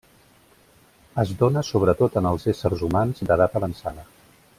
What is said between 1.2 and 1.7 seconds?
Es dóna